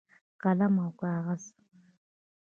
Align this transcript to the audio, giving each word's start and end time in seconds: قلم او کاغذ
قلم 0.41 0.75
او 0.83 0.89
کاغذ 0.99 1.43